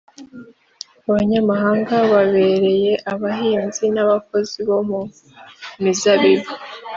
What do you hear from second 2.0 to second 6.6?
bababere abahinzi n’abakozi bo mu mizabibu.